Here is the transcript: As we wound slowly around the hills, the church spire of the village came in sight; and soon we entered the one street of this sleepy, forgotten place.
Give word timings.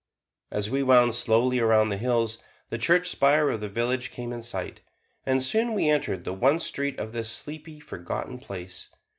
As 0.49 0.67
we 0.67 0.81
wound 0.81 1.13
slowly 1.13 1.59
around 1.59 1.89
the 1.89 1.97
hills, 1.97 2.39
the 2.71 2.79
church 2.79 3.07
spire 3.07 3.51
of 3.51 3.61
the 3.61 3.69
village 3.69 4.09
came 4.09 4.33
in 4.33 4.41
sight; 4.41 4.81
and 5.27 5.43
soon 5.43 5.75
we 5.75 5.89
entered 5.91 6.23
the 6.25 6.33
one 6.33 6.59
street 6.59 6.97
of 6.99 7.13
this 7.13 7.29
sleepy, 7.29 7.79
forgotten 7.79 8.39
place. 8.39 8.89